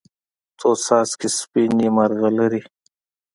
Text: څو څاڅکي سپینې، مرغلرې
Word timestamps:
څو 0.59 0.69
څاڅکي 0.83 1.29
سپینې، 1.37 1.87
مرغلرې 1.95 2.61